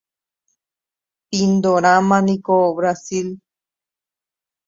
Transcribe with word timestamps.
Pindorámaniko 1.29 2.55
Brasil. 2.77 3.27